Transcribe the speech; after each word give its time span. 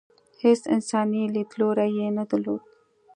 هېڅ 0.43 0.61
انساني 0.75 1.23
لیدلوری 1.35 1.89
یې 1.97 2.07
نه 2.17 2.23
درلود. 2.29 2.61